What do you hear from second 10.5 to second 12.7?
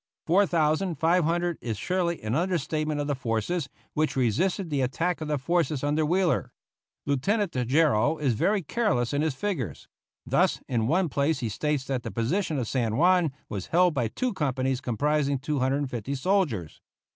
in one place he states that the position of